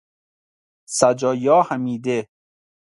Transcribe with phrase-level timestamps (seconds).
[0.97, 2.27] سجایا حمیده